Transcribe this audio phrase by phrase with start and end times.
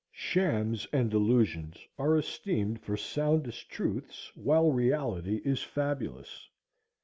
[0.13, 6.49] Shams and delusions are esteemed for soundest truths, while reality is fabulous.